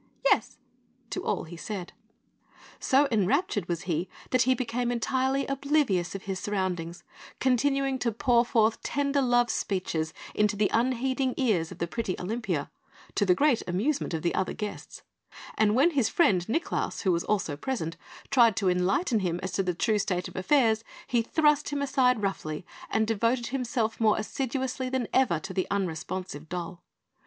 [0.25, 0.57] Yes!"
[1.11, 1.93] to all he said.
[2.79, 7.03] So enraptured was he that he became entirely oblivious of his surroundings,
[7.39, 12.71] continuing to pour forth tender love speeches into the unheeding ears of the pretty Olympia,
[13.13, 15.03] to the great amusement of the other guests;
[15.55, 17.95] and when his friend, Nicklaus, who was also present,
[18.31, 22.23] tried to enlighten him as to the true state of affairs, he thrust him aside
[22.23, 26.81] roughly, and devoted himself more assiduously than ever to the unresponsive doll.